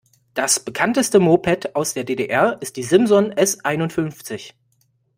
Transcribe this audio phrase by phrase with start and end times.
[0.33, 4.55] Das Bekannteste Moped aus der D-D-R ist die Simson S einundfünfzig.